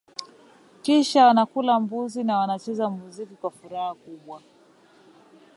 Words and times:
Kisha 0.81 1.25
wanakula 1.25 1.79
mbuzi 1.79 2.23
na 2.23 2.37
wanacheza 2.37 2.89
muziki 2.89 3.33
kwa 3.35 3.51
furaha 3.51 3.93
kubwa 3.95 4.41